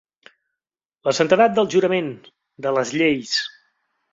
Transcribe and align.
La 1.09 1.13
santedat 1.17 1.53
del 1.59 1.69
jurament, 1.75 2.09
de 2.67 2.73
les 2.79 2.95
lleis. 3.03 3.37